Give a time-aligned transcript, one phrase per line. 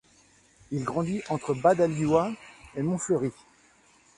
[0.71, 2.31] Il grandit entre Bab Alioua
[2.75, 3.31] et Montfleury.